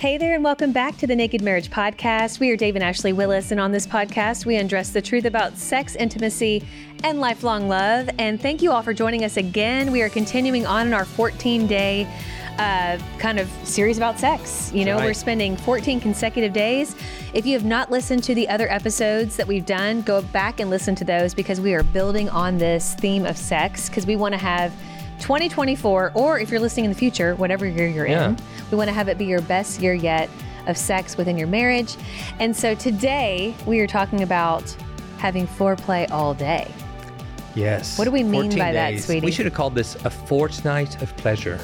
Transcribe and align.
Hey 0.00 0.16
there, 0.16 0.34
and 0.34 0.42
welcome 0.42 0.72
back 0.72 0.96
to 0.96 1.06
the 1.06 1.14
Naked 1.14 1.42
Marriage 1.42 1.68
Podcast. 1.68 2.40
We 2.40 2.50
are 2.50 2.56
Dave 2.56 2.74
and 2.74 2.82
Ashley 2.82 3.12
Willis, 3.12 3.50
and 3.50 3.60
on 3.60 3.70
this 3.70 3.86
podcast, 3.86 4.46
we 4.46 4.56
undress 4.56 4.88
the 4.92 5.02
truth 5.02 5.26
about 5.26 5.58
sex, 5.58 5.94
intimacy, 5.94 6.64
and 7.04 7.20
lifelong 7.20 7.68
love. 7.68 8.08
And 8.18 8.40
thank 8.40 8.62
you 8.62 8.72
all 8.72 8.80
for 8.80 8.94
joining 8.94 9.24
us 9.24 9.36
again. 9.36 9.92
We 9.92 10.00
are 10.00 10.08
continuing 10.08 10.64
on 10.64 10.86
in 10.86 10.94
our 10.94 11.04
14 11.04 11.66
day 11.66 12.08
uh, 12.56 12.98
kind 13.18 13.38
of 13.38 13.50
series 13.62 13.98
about 13.98 14.18
sex. 14.18 14.72
You 14.72 14.86
know, 14.86 14.96
right. 14.96 15.04
we're 15.04 15.12
spending 15.12 15.54
14 15.54 16.00
consecutive 16.00 16.54
days. 16.54 16.96
If 17.34 17.44
you 17.44 17.52
have 17.52 17.66
not 17.66 17.90
listened 17.90 18.24
to 18.24 18.34
the 18.34 18.48
other 18.48 18.72
episodes 18.72 19.36
that 19.36 19.46
we've 19.46 19.66
done, 19.66 20.00
go 20.00 20.22
back 20.22 20.60
and 20.60 20.70
listen 20.70 20.94
to 20.94 21.04
those 21.04 21.34
because 21.34 21.60
we 21.60 21.74
are 21.74 21.82
building 21.82 22.30
on 22.30 22.56
this 22.56 22.94
theme 22.94 23.26
of 23.26 23.36
sex 23.36 23.90
because 23.90 24.06
we 24.06 24.16
want 24.16 24.32
to 24.32 24.38
have 24.38 24.72
2024, 25.20 26.12
or 26.14 26.38
if 26.38 26.50
you're 26.50 26.60
listening 26.60 26.86
in 26.86 26.90
the 26.90 26.96
future, 26.98 27.34
whatever 27.36 27.66
year 27.66 27.86
you're 27.88 28.06
Yeah. 28.06 28.28
in, 28.30 28.36
we 28.70 28.76
want 28.76 28.88
to 28.88 28.94
have 28.94 29.08
it 29.08 29.18
be 29.18 29.24
your 29.26 29.40
best 29.42 29.80
year 29.80 29.94
yet 29.94 30.28
of 30.66 30.76
sex 30.76 31.16
within 31.16 31.36
your 31.38 31.46
marriage. 31.48 31.96
And 32.38 32.56
so 32.56 32.74
today 32.74 33.54
we 33.66 33.80
are 33.80 33.86
talking 33.86 34.22
about 34.22 34.62
having 35.18 35.46
foreplay 35.46 36.10
all 36.10 36.34
day. 36.34 36.66
Yes. 37.54 37.98
What 37.98 38.04
do 38.04 38.10
we 38.10 38.22
mean 38.22 38.42
14 38.52 38.58
by 38.58 38.72
that, 38.72 38.98
sweetie? 39.00 39.24
We 39.24 39.32
should 39.32 39.46
have 39.46 39.54
called 39.54 39.74
this 39.74 39.96
a 40.04 40.10
fortnight 40.10 41.00
of 41.02 41.16
pleasure. 41.16 41.58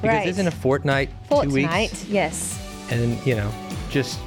Because 0.00 0.16
Right. 0.18 0.26
isn't 0.28 0.46
a 0.46 0.50
fortnight 0.50 1.10
two 1.28 1.34
Fortnite, 1.36 1.52
weeks? 1.90 2.04
yes. 2.08 2.58
And, 2.90 3.18
you 3.26 3.34
know, 3.36 3.50
just, 3.90 4.18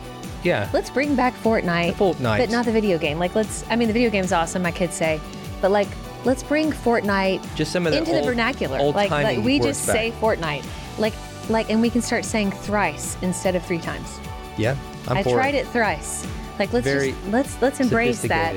yeah. 0.43 0.67
Let's 0.73 0.89
bring 0.89 1.15
back 1.15 1.33
fortnight. 1.35 1.91
The 1.93 1.97
fortnight. 1.97 2.39
But 2.41 2.49
not 2.49 2.65
the 2.65 2.71
video 2.71 2.97
game. 2.97 3.19
Like, 3.19 3.35
let's, 3.35 3.63
I 3.69 3.75
mean, 3.75 3.87
the 3.87 3.93
video 3.93 4.09
game's 4.09 4.31
awesome, 4.31 4.61
my 4.61 4.71
kids 4.71 4.95
say. 4.95 5.19
But, 5.61 5.71
like, 5.71 5.87
let's 6.25 6.43
bring 6.43 6.71
fortnight 6.71 7.41
Just 7.55 7.71
some 7.71 7.85
of 7.87 7.93
into 7.93 8.11
the 8.11 8.17
old- 8.17 8.25
vernacular. 8.25 8.77
old 8.79 8.95
like, 8.95 9.11
like 9.11 9.43
we 9.43 9.59
just 9.59 9.85
back. 9.87 9.95
say 9.95 10.11
fortnight. 10.11 10.65
Like, 10.97 11.13
like, 11.49 11.69
and 11.69 11.81
we 11.81 11.89
can 11.89 12.01
start 12.01 12.25
saying 12.25 12.51
thrice 12.51 13.17
instead 13.21 13.55
of 13.55 13.65
three 13.65 13.79
times. 13.79 14.19
Yeah. 14.57 14.75
I'm 15.07 15.17
I 15.17 15.23
tried 15.23 15.53
it 15.55 15.67
thrice. 15.67 16.25
Like, 16.57 16.73
let's 16.73 16.85
Very 16.85 17.11
just 17.11 17.27
let's 17.27 17.61
let's 17.61 17.79
embrace 17.79 18.21
that. 18.23 18.55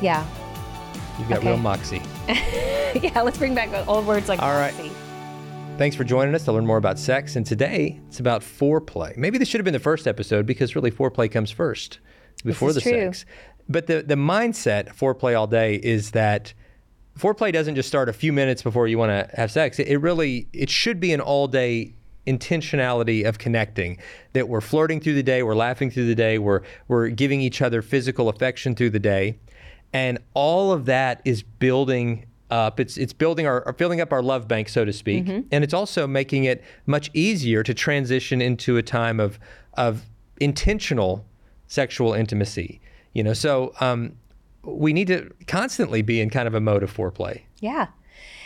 Yeah, 0.00 0.26
You've 1.18 1.28
got 1.28 1.38
Okay. 1.38 1.48
real 1.48 1.56
moxie. 1.58 2.02
yeah. 2.28 3.22
Let's 3.22 3.38
bring 3.38 3.54
back 3.54 3.70
old 3.88 4.06
words 4.06 4.28
like 4.28 4.40
All 4.42 4.52
right. 4.54 4.74
moxie. 4.74 4.92
Thanks 5.78 5.94
for 5.96 6.04
joining 6.04 6.34
us 6.34 6.44
to 6.44 6.52
learn 6.52 6.64
more 6.66 6.76
about 6.78 6.98
sex. 6.98 7.36
And 7.36 7.44
today 7.44 8.00
it's 8.08 8.20
about 8.20 8.40
foreplay. 8.42 9.16
Maybe 9.16 9.36
this 9.38 9.48
should 9.48 9.58
have 9.60 9.64
been 9.64 9.74
the 9.74 9.78
first 9.80 10.06
episode 10.06 10.46
because 10.46 10.74
really 10.74 10.90
foreplay 10.90 11.30
comes 11.30 11.50
first 11.50 11.98
before 12.44 12.72
the 12.72 12.80
true. 12.80 12.92
sex. 12.92 13.26
But 13.68 13.86
the, 13.86 14.02
the 14.02 14.14
mindset 14.14 14.94
foreplay 14.94 15.38
all 15.38 15.46
day 15.46 15.74
is 15.74 16.12
that 16.12 16.54
foreplay 17.18 17.52
doesn't 17.52 17.74
just 17.74 17.88
start 17.88 18.08
a 18.08 18.12
few 18.12 18.32
minutes 18.32 18.62
before 18.62 18.88
you 18.88 18.98
want 18.98 19.10
to 19.10 19.36
have 19.36 19.50
sex. 19.50 19.78
It, 19.78 19.88
it 19.88 19.98
really, 19.98 20.48
it 20.52 20.70
should 20.70 21.00
be 21.00 21.12
an 21.12 21.20
all 21.20 21.48
day 21.48 21.94
intentionality 22.26 23.24
of 23.26 23.38
connecting 23.38 23.98
that 24.32 24.48
we're 24.48 24.60
flirting 24.60 25.00
through 25.00 25.14
the 25.14 25.22
day, 25.22 25.42
we're 25.42 25.54
laughing 25.54 25.90
through 25.90 26.06
the 26.06 26.14
day, 26.14 26.38
we're, 26.38 26.62
we're 26.88 27.08
giving 27.08 27.40
each 27.40 27.62
other 27.62 27.82
physical 27.82 28.28
affection 28.28 28.74
through 28.74 28.90
the 28.90 28.98
day. 28.98 29.38
And 29.92 30.18
all 30.34 30.72
of 30.72 30.86
that 30.86 31.22
is 31.24 31.42
building 31.42 32.26
up. 32.50 32.78
It's 32.80 32.96
it's 32.96 33.12
building 33.12 33.46
our, 33.46 33.72
filling 33.78 34.00
up 34.00 34.12
our 34.12 34.22
love 34.22 34.46
bank, 34.46 34.68
so 34.68 34.84
to 34.84 34.92
speak, 34.92 35.26
and 35.50 35.64
it's 35.64 35.74
also 35.74 36.06
making 36.06 36.44
it 36.44 36.62
much 36.86 37.10
easier 37.14 37.62
to 37.62 37.74
transition 37.74 38.40
into 38.40 38.76
a 38.76 38.82
time 38.82 39.20
of 39.20 39.38
of 39.74 40.02
intentional 40.40 41.24
sexual 41.66 42.12
intimacy. 42.12 42.80
You 43.14 43.22
know, 43.24 43.32
so 43.32 43.72
um, 43.80 44.16
we 44.66 44.92
need 44.92 45.06
to 45.08 45.30
constantly 45.46 46.02
be 46.02 46.20
in 46.20 46.30
kind 46.30 46.46
of 46.48 46.54
a 46.54 46.60
mode 46.60 46.82
of 46.82 46.94
foreplay. 46.94 47.42
Yeah. 47.60 47.88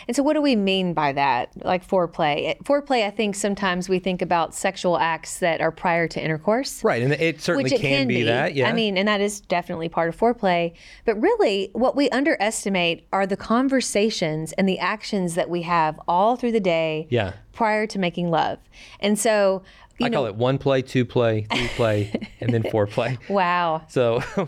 And 0.07 0.15
so, 0.15 0.23
what 0.23 0.33
do 0.33 0.41
we 0.41 0.55
mean 0.55 0.93
by 0.93 1.13
that? 1.13 1.51
Like 1.63 1.87
foreplay. 1.87 2.57
Foreplay, 2.63 3.05
I 3.05 3.11
think 3.11 3.35
sometimes 3.35 3.87
we 3.87 3.99
think 3.99 4.21
about 4.21 4.55
sexual 4.55 4.97
acts 4.97 5.39
that 5.39 5.61
are 5.61 5.71
prior 5.71 6.07
to 6.07 6.21
intercourse. 6.21 6.83
Right, 6.83 7.03
and 7.03 7.13
it 7.13 7.39
certainly 7.39 7.71
it 7.71 7.79
can, 7.79 8.07
be, 8.07 8.23
that. 8.23 8.55
Yeah, 8.55 8.67
I 8.67 8.73
mean, 8.73 8.97
and 8.97 9.07
that 9.07 9.21
is 9.21 9.41
definitely 9.41 9.89
part 9.89 10.09
of 10.09 10.17
foreplay. 10.17 10.73
But 11.05 11.21
really, 11.21 11.69
what 11.73 11.95
we 11.95 12.09
underestimate 12.09 13.07
are 13.13 13.27
the 13.27 13.37
conversations 13.37 14.53
and 14.53 14.67
the 14.67 14.79
actions 14.79 15.35
that 15.35 15.49
we 15.49 15.61
have 15.61 15.99
all 16.07 16.35
through 16.35 16.53
the 16.53 16.59
day 16.59 17.07
Yeah. 17.09 17.33
prior 17.53 17.85
to 17.87 17.99
making 17.99 18.31
love. 18.31 18.57
And 18.99 19.19
so, 19.19 19.61
you 19.99 20.07
I 20.07 20.09
know, 20.09 20.17
call 20.17 20.25
it 20.25 20.35
one 20.35 20.57
play, 20.57 20.81
two 20.81 21.05
play, 21.05 21.45
three 21.53 21.67
play, 21.69 22.29
and 22.41 22.51
then 22.51 22.63
foreplay. 22.63 23.17
wow, 23.29 23.83
So 23.87 24.23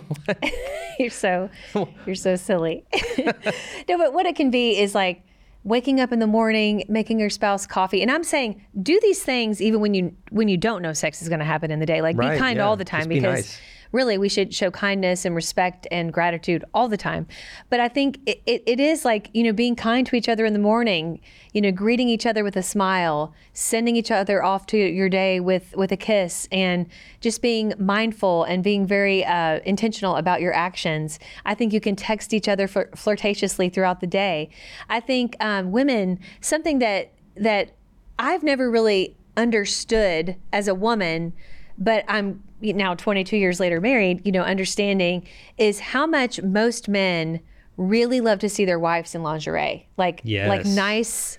you're 0.99 1.09
so 1.09 1.49
you're 2.05 2.15
so 2.15 2.35
silly. 2.35 2.85
no, 3.17 3.97
but 3.97 4.13
what 4.13 4.25
it 4.25 4.35
can 4.35 4.51
be 4.51 4.77
is 4.77 4.95
like 4.95 5.23
waking 5.63 5.99
up 5.99 6.11
in 6.11 6.19
the 6.19 6.27
morning, 6.27 6.83
making 6.89 7.19
your 7.19 7.29
spouse 7.29 7.65
coffee. 7.65 8.01
And 8.01 8.11
I'm 8.11 8.23
saying 8.23 8.65
do 8.81 8.99
these 9.01 9.23
things 9.23 9.61
even 9.61 9.79
when 9.79 9.93
you 9.93 10.15
when 10.29 10.47
you 10.47 10.57
don't 10.57 10.81
know 10.81 10.93
sex 10.93 11.21
is 11.21 11.29
going 11.29 11.39
to 11.39 11.45
happen 11.45 11.71
in 11.71 11.79
the 11.79 11.85
day. 11.85 12.01
Like 12.01 12.17
Right, 12.17 12.33
be 12.33 12.39
kind 12.39 12.57
yeah. 12.57 12.65
all 12.67 12.75
the 12.75 12.85
time 12.85 13.01
Just 13.01 13.09
be 13.09 13.15
because 13.15 13.35
nice. 13.35 13.59
Really 13.93 14.17
we 14.17 14.27
should 14.27 14.53
show 14.53 14.69
kindness 14.69 15.23
and 15.23 15.35
respect 15.35 15.87
and 15.91 16.11
gratitude 16.11 16.65
all 16.73 16.89
the 16.89 16.97
time. 16.97 17.27
But 17.69 17.79
I 17.79 17.87
think 17.87 18.19
it, 18.25 18.41
it, 18.45 18.63
it 18.65 18.79
is 18.79 19.05
like, 19.05 19.29
you 19.33 19.43
know, 19.43 19.53
being 19.53 19.75
kind 19.75 20.05
to 20.07 20.15
each 20.15 20.27
other 20.27 20.45
in 20.45 20.53
the 20.53 20.59
morning, 20.59 21.21
you 21.53 21.61
know, 21.61 21.71
greeting 21.71 22.09
each 22.09 22.25
other 22.25 22.43
with 22.43 22.57
a 22.57 22.63
smile, 22.63 23.33
sending 23.53 23.95
each 23.95 24.11
other 24.11 24.43
off 24.43 24.65
to 24.67 24.77
your 24.77 25.09
day 25.09 25.39
with 25.39 25.73
with 25.77 25.91
a 25.91 25.97
kiss 25.97 26.47
and 26.51 26.87
just 27.21 27.41
being 27.41 27.73
mindful 27.77 28.43
and 28.43 28.63
being 28.63 28.85
very 28.85 29.23
uh, 29.23 29.59
intentional 29.63 30.15
about 30.15 30.41
your 30.41 30.53
actions. 30.53 31.19
I 31.45 31.53
think 31.53 31.71
you 31.71 31.79
can 31.79 31.95
text 31.95 32.33
each 32.33 32.49
other 32.49 32.67
flir- 32.67 32.91
flirtatiously 32.91 33.71
throughout 33.71 34.01
the 34.01 34.07
day. 34.07 34.49
I 34.89 34.99
think 34.99 35.35
um, 35.39 35.71
women 35.71 36.19
something 36.41 36.79
that 36.79 37.13
that 37.37 37.75
I've 38.17 38.43
never 38.43 38.69
really 38.69 39.15
understood 39.35 40.35
as 40.51 40.67
a 40.67 40.75
woman, 40.75 41.33
but 41.77 42.05
I'm 42.07 42.43
now 42.61 42.95
22 42.95 43.37
years 43.37 43.59
later 43.59 43.81
married, 43.81 44.25
you 44.25 44.31
know, 44.31 44.43
understanding 44.43 45.27
is 45.57 45.79
how 45.79 46.05
much 46.05 46.41
most 46.41 46.87
men 46.87 47.39
really 47.77 48.21
love 48.21 48.39
to 48.39 48.49
see 48.49 48.65
their 48.65 48.79
wives 48.79 49.15
in 49.15 49.23
lingerie. 49.23 49.87
Like 49.97 50.21
like 50.47 50.65
nice 50.65 51.37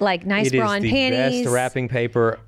like 0.00 0.26
nice 0.26 0.52
it 0.52 0.58
bra 0.58 0.72
and 0.72 0.84
the 0.84 0.90
panties. 0.90 1.44
best 1.44 1.54
wrapping 1.54 1.88
paper 1.88 2.38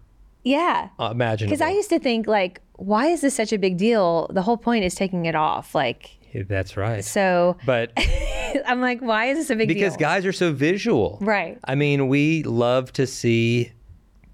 yeah. 0.42 0.88
Imagine. 0.98 1.48
Because 1.48 1.60
I 1.60 1.70
used 1.70 1.90
to 1.90 1.98
think 1.98 2.26
like, 2.26 2.60
why 2.76 3.06
is 3.06 3.20
this 3.20 3.34
such 3.34 3.52
a 3.52 3.58
big 3.58 3.76
deal? 3.76 4.28
The 4.32 4.42
whole 4.42 4.56
point 4.56 4.84
is 4.84 4.94
taking 4.94 5.26
it 5.26 5.34
off. 5.34 5.74
Like, 5.74 6.10
That's 6.48 6.76
right. 6.76 7.04
so 7.04 7.56
But 7.66 7.92
I'm 8.66 8.80
like, 8.80 9.00
why 9.00 9.26
is 9.26 9.38
this 9.38 9.50
a 9.50 9.56
big 9.56 9.68
because 9.68 9.80
deal? 9.80 9.90
Because 9.90 9.96
guys 9.96 10.26
are 10.26 10.32
so 10.32 10.52
visual. 10.52 11.18
Right. 11.20 11.58
I 11.64 11.74
mean, 11.74 12.08
we 12.08 12.42
love 12.44 12.92
to 12.94 13.06
see 13.06 13.72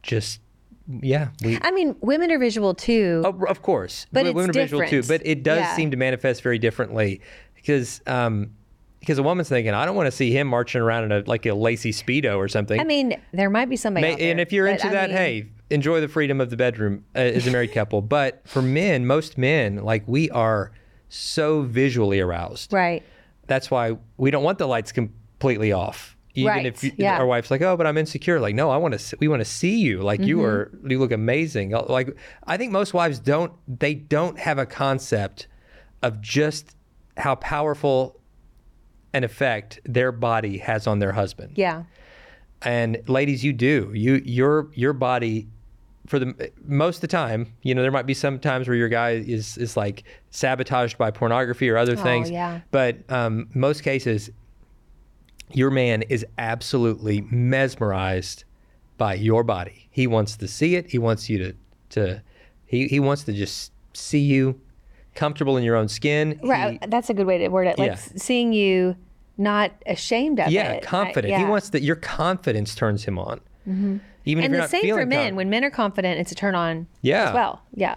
just 0.03 0.41
yeah, 0.88 1.29
we 1.43 1.59
I 1.62 1.71
mean, 1.71 1.97
women 2.00 2.31
are 2.31 2.38
visual 2.38 2.75
too. 2.75 3.23
of, 3.25 3.43
of 3.44 3.62
course. 3.62 4.06
But 4.12 4.21
w- 4.21 4.35
women 4.35 4.50
are 4.50 4.53
visual 4.53 4.87
too, 4.87 5.03
but 5.03 5.21
it 5.25 5.43
does 5.43 5.59
Yeah. 5.61 5.75
seem 5.77 5.91
to 5.91 5.97
manifest 5.97 6.43
very 6.43 6.59
differently 6.59 7.21
because 7.55 8.00
um 8.06 8.53
because 9.00 9.19
a 9.19 9.23
woman's 9.23 9.49
thinking, 9.49 9.73
I 9.73 9.85
don't 9.87 9.94
want 9.94 10.06
to 10.09 10.11
see 10.12 10.33
him 10.33 10.49
marching 10.49 10.81
around 10.81 11.05
in 11.05 11.12
a 11.12 11.23
like 11.27 11.47
a 11.47 11.55
lacy 11.55 11.93
speedo 11.93 12.37
or 12.38 12.49
something. 12.49 12.81
I 12.81 12.85
mean, 12.85 13.21
there 13.33 13.50
might 13.50 13.69
be 13.69 13.77
somebody. 13.77 14.06
May- 14.06 14.12
out 14.15 14.19
there, 14.19 14.31
and 14.33 14.41
if 14.41 14.53
you're 14.53 14.67
into 14.67 14.87
I 14.88 14.91
that, 14.93 15.11
mean, 15.11 15.17
hey, 15.19 15.47
enjoy 15.71 16.00
the 16.00 16.09
freedom 16.09 16.41
of 16.41 16.50
the 16.50 16.56
bedroom 16.56 17.05
uh, 17.15 17.19
as 17.21 17.47
a 17.47 17.50
married 17.50 17.73
couple. 17.73 18.00
But 18.17 18.43
for 18.49 18.62
men, 18.62 19.06
most 19.06 19.39
men, 19.39 19.77
like 19.85 20.03
we 20.06 20.29
are 20.31 20.73
so 21.09 21.62
visually 21.62 22.19
aroused. 22.21 22.73
right? 22.73 23.03
That's 23.47 23.71
why 23.71 23.97
we 24.17 24.32
don't 24.32 24.43
want 24.43 24.59
the 24.59 24.67
lights 24.67 24.91
completely 24.91 25.71
off. 25.73 26.16
Even 26.37 26.53
Right, 26.53 26.67
if 26.67 26.85
you, 26.85 26.93
yeah. 26.97 27.19
our 27.19 27.27
wife's 27.27 27.50
like, 27.50 27.62
"Oh, 27.62 27.77
but 27.77 27.87
I'm 27.87 27.97
insecure," 27.99 28.38
like, 28.41 28.55
no, 28.55 28.71
I 28.71 28.77
want 28.77 28.99
to. 28.99 29.17
We 29.19 29.27
want 29.29 29.41
to 29.41 29.44
see 29.44 29.77
you. 29.79 30.03
Like 30.03 30.21
you 30.21 30.37
Mm-hmm. 30.38 30.47
are. 30.87 30.91
You 30.91 30.99
look 30.99 31.12
amazing. 31.12 31.75
Uh, 31.75 31.85
Like 31.88 32.17
I 32.47 32.56
think 32.56 32.73
most 32.73 32.93
wives 32.94 33.19
don't. 33.19 33.53
They 33.67 33.94
don't 33.94 34.38
have 34.38 34.59
a 34.59 34.67
concept 34.67 35.47
of 36.03 36.21
just 36.21 36.77
how 37.17 37.35
powerful 37.37 38.21
an 39.15 39.25
effect 39.25 39.81
their 39.85 40.12
body 40.12 40.59
has 40.59 40.87
on 40.87 40.99
their 40.99 41.12
husband. 41.12 41.53
Yeah. 41.56 41.85
And 42.62 43.03
ladies, 43.09 43.44
you 43.44 43.53
do. 43.53 43.91
You 43.94 44.21
your 44.25 44.69
your 44.75 44.93
body 44.93 45.49
for 46.06 46.19
the 46.19 46.50
most 46.65 46.97
of 46.97 47.00
the 47.00 47.06
time, 47.09 47.53
you 47.62 47.75
know, 47.75 47.82
there 47.82 47.91
might 47.91 48.06
be 48.06 48.15
some 48.15 48.39
times 48.39 48.69
where 48.69 48.77
your 48.77 48.89
guy 48.89 49.11
is 49.12 49.56
is 49.59 49.77
like 49.77 50.05
sabotaged 50.31 50.97
by 50.99 51.11
pornography 51.11 51.69
or 51.69 51.77
other 51.77 51.97
things. 51.97 52.31
yeah. 52.31 52.61
But 52.71 52.99
um, 53.11 53.49
most 53.55 53.82
cases, 53.82 54.31
your 55.52 55.70
man 55.70 56.02
is 56.02 56.25
absolutely 56.38 57.20
mesmerized 57.31 58.44
by 58.98 59.14
your 59.14 59.44
body. 59.44 59.88
He 59.90 60.06
wants 60.06 60.37
to 60.38 60.48
see 60.48 60.75
it. 60.76 60.90
He 60.90 60.98
wants 60.98 61.28
you 61.28 61.38
to 61.38 61.52
to 61.90 62.22
he 62.66 62.88
he 62.88 63.00
wants 63.00 63.25
to 63.25 63.32
just 63.32 63.72
see 63.93 64.19
you 64.20 64.60
comfortable 65.14 65.56
in 65.56 65.64
your 65.64 65.76
own 65.76 65.88
skin. 65.88 66.38
Right. 66.43 66.72
He- 66.72 66.78
uh, 66.81 66.87
That's 66.88 67.08
a 67.10 67.14
good 67.14 67.26
way 67.26 67.38
to 67.38 67.48
word 67.48 67.66
it. 67.69 67.78
Like 67.78 67.88
Yeah. 67.93 67.96
seeing 68.16 68.52
you 68.52 68.96
not 69.38 69.70
ashamed 69.87 70.40
of 70.40 70.50
yeah, 70.50 70.72
it. 70.72 70.82
I- 70.82 70.87
confident. 70.87 71.37
He 71.37 71.44
wants 71.44 71.70
that 71.70 71.82
your 71.82 71.96
confidence 71.96 72.75
turns 72.75 73.04
him 73.04 73.19
on. 73.19 73.40
Mm-hmm. 73.69 73.96
Even 74.25 74.44
if 74.44 74.46
And 74.46 74.52
you're 74.54 74.56
the 74.56 74.58
not 74.58 74.70
same 74.70 74.81
for 74.94 74.96
men. 75.06 75.08
confident. 75.10 75.37
When 75.37 75.50
men 75.50 75.64
are 75.64 75.70
confident, 75.70 76.19
it's 76.20 76.32
a 76.32 76.34
turn 76.34 76.54
on 76.54 76.87
Yeah. 77.02 77.28
as 77.28 77.34
well. 77.34 77.62
Yeah. 77.75 77.96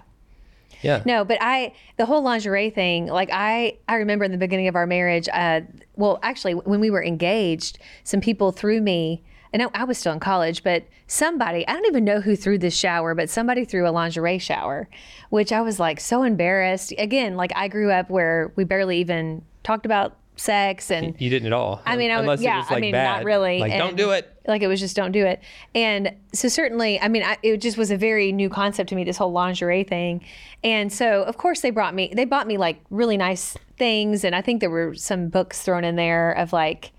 Yeah. 0.81 1.03
No, 1.05 1.23
but 1.23 1.37
I 1.41 1.73
the 1.97 2.05
whole 2.05 2.21
lingerie 2.21 2.69
thing, 2.69 3.07
like 3.07 3.29
I 3.31 3.77
I 3.87 3.95
remember 3.95 4.25
in 4.25 4.31
the 4.31 4.37
beginning 4.37 4.67
of 4.67 4.75
our 4.75 4.87
marriage, 4.87 5.27
uh 5.31 5.61
well 5.95 6.19
actually 6.23 6.53
when 6.53 6.79
we 6.79 6.89
were 6.89 7.03
engaged, 7.03 7.79
some 8.03 8.21
people 8.21 8.51
threw 8.51 8.81
me 8.81 9.23
and 9.51 9.63
I, 9.63 9.67
I 9.73 9.83
was 9.83 9.97
still 9.97 10.13
in 10.13 10.19
college, 10.19 10.63
but 10.63 10.85
somebody, 11.07 11.67
I 11.67 11.73
don't 11.73 11.85
even 11.87 12.03
know 12.03 12.21
who 12.21 12.35
threw 12.35 12.57
this 12.57 12.77
shower, 12.77 13.15
but 13.15 13.29
somebody 13.29 13.65
threw 13.65 13.87
a 13.87 13.91
lingerie 13.91 14.37
shower, 14.37 14.87
which 15.29 15.51
I 15.51 15.61
was 15.61 15.79
like 15.79 15.99
so 15.99 16.23
embarrassed. 16.23 16.93
Again, 16.97 17.35
like 17.35 17.51
I 17.55 17.67
grew 17.67 17.91
up 17.91 18.09
where 18.09 18.53
we 18.55 18.63
barely 18.63 18.99
even 18.99 19.43
talked 19.63 19.85
about 19.85 20.17
sex 20.39 20.89
and 20.89 21.19
You 21.19 21.29
didn't 21.29 21.47
at 21.47 21.53
all. 21.53 21.81
I 21.85 21.95
mean, 21.97 22.11
I 22.11 22.19
unless 22.19 22.37
was, 22.37 22.43
yeah, 22.43 22.55
it 22.55 22.59
was 22.59 22.69
like 22.69 22.77
I 22.77 22.81
mean, 22.81 22.91
bad. 22.93 23.17
not 23.17 23.23
really. 23.25 23.59
Like, 23.59 23.77
don't 23.77 23.97
do 23.97 24.11
it. 24.11 24.33
Like 24.47 24.61
it 24.61 24.67
was 24.67 24.79
just 24.79 24.95
don't 24.95 25.11
do 25.11 25.25
it. 25.25 25.41
And 25.75 26.15
so 26.33 26.47
certainly, 26.47 26.99
I 26.99 27.07
mean, 27.07 27.23
I, 27.23 27.37
it 27.43 27.57
just 27.57 27.77
was 27.77 27.91
a 27.91 27.97
very 27.97 28.31
new 28.31 28.49
concept 28.49 28.89
to 28.89 28.95
me, 28.95 29.03
this 29.03 29.17
whole 29.17 29.31
lingerie 29.31 29.83
thing. 29.83 30.23
And 30.63 30.91
so, 30.91 31.23
of 31.23 31.37
course, 31.37 31.61
they 31.61 31.69
brought 31.69 31.93
me, 31.93 32.11
they 32.15 32.25
bought 32.25 32.47
me 32.47 32.57
like 32.57 32.81
really 32.89 33.17
nice 33.17 33.57
things. 33.77 34.23
And 34.23 34.35
I 34.35 34.41
think 34.41 34.61
there 34.61 34.69
were 34.69 34.95
some 34.95 35.29
books 35.29 35.61
thrown 35.61 35.83
in 35.83 35.95
there 35.95 36.31
of 36.31 36.53
like, 36.53 36.91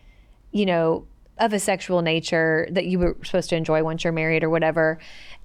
you 0.52 0.66
know, 0.66 1.06
of 1.38 1.54
a 1.54 1.58
sexual 1.58 2.02
nature 2.02 2.68
that 2.70 2.84
you 2.84 2.98
were 2.98 3.16
supposed 3.22 3.48
to 3.48 3.56
enjoy 3.56 3.82
once 3.82 4.04
you're 4.04 4.12
married 4.12 4.44
or 4.44 4.50
whatever. 4.50 4.98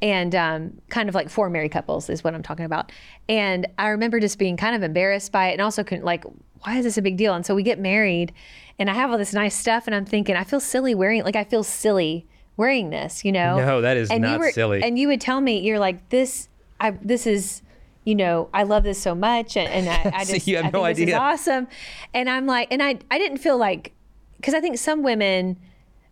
And 0.06 0.36
um, 0.36 0.82
kind 0.90 1.10
of 1.10 1.16
like 1.16 1.32
for 1.32 1.50
married 1.50 1.72
couples 1.72 2.12
is 2.12 2.24
what 2.24 2.36
I'm 2.36 2.44
talking 2.44 2.64
about. 2.64 2.92
And 3.28 3.66
I 3.80 3.88
remember 3.88 4.20
just 4.20 4.38
being 4.38 4.56
kind 4.56 4.76
of 4.76 4.84
embarrassed 4.84 5.32
by 5.32 5.48
it 5.48 5.54
and 5.54 5.62
also 5.62 5.84
couldn't 5.84 6.06
like, 6.06 6.24
why 6.60 6.78
is 6.78 6.84
this 6.84 6.96
a 7.00 7.02
big 7.02 7.18
deal? 7.18 7.34
And 7.34 7.44
so 7.44 7.56
we 7.56 7.64
get 7.64 7.80
married 7.80 8.32
and 8.78 8.88
I 8.88 8.94
have 8.94 9.10
all 9.10 9.18
this 9.18 9.34
nice 9.34 9.56
stuff 9.56 9.88
and 9.88 9.96
I'm 9.96 10.06
thinking, 10.06 10.36
I 10.36 10.44
feel 10.44 10.60
silly 10.60 10.94
wearing 10.94 11.24
like 11.24 11.36
I 11.36 11.44
feel 11.44 11.64
silly 11.64 12.28
wearing 12.56 12.92
this, 12.92 13.26
you 13.26 13.32
know? 13.32 13.58
No, 13.58 13.82
that 13.82 13.98
is 13.98 14.12
and 14.12 14.24
you 14.24 14.30
not 14.30 14.40
were, 14.40 14.52
silly. 14.52 14.84
And 14.84 15.00
you 15.00 15.08
would 15.08 15.22
tell 15.22 15.42
me, 15.42 15.62
you're 15.62 15.80
like, 15.80 16.10
this, 16.10 16.50
I, 16.80 16.92
this 16.92 17.26
is, 17.26 17.64
you 18.04 18.14
know, 18.14 18.48
I 18.54 18.62
love 18.62 18.84
this 18.84 19.02
so 19.02 19.16
much. 19.16 19.58
And, 19.58 19.68
and 19.68 19.90
I, 19.90 20.20
I 20.20 20.26
just, 20.26 20.46
you 20.46 20.58
have 20.58 20.66
I 20.66 20.70
no 20.70 20.84
think 20.84 20.98
this 20.98 21.08
is 21.08 21.14
idea. 21.16 21.18
awesome. 21.18 21.68
And 22.14 22.30
I'm 22.30 22.46
like, 22.46 22.68
and 22.70 22.84
I, 22.84 23.00
I 23.10 23.18
didn't 23.18 23.40
feel 23.40 23.58
like, 23.58 23.92
because 24.38 24.54
I 24.54 24.62
think 24.62 24.78
some 24.78 25.02
women, 25.02 25.58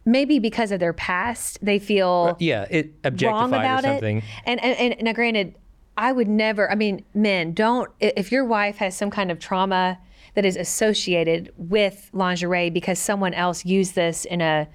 maybe 0.06 0.40
because 0.40 0.72
of 0.72 0.80
their 0.80 0.94
past, 0.94 1.60
they 1.62 1.80
feel 1.80 2.30
uh, 2.32 2.36
Yeah, 2.40 2.66
it 2.70 2.88
wrong 2.88 2.94
objectified 3.06 3.54
or 3.54 3.56
about 3.56 3.84
something. 3.84 4.18
it. 4.18 4.24
And, 4.46 4.64
and 4.64 4.94
and 4.94 5.04
now, 5.04 5.14
granted, 5.14 5.56
I 5.98 6.12
would 6.12 6.28
never. 6.28 6.72
I 6.72 6.76
mean, 6.76 7.04
men, 7.14 7.54
don't. 7.54 7.90
If 8.00 8.32
your 8.32 8.46
wife 8.46 8.78
has 8.78 8.96
some 8.98 9.10
kind 9.12 9.32
of 9.32 9.40
trauma 9.40 10.00
that 10.36 10.46
is 10.46 10.56
associated 10.58 11.54
with 11.58 12.10
lingerie 12.14 12.70
because 12.70 12.98
someone 13.00 13.34
else 13.34 13.66
used 13.66 13.96
this 13.96 14.26
in 14.26 14.42
a 14.42 14.68